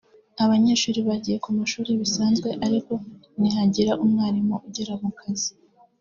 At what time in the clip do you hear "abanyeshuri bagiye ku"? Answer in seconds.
0.43-1.49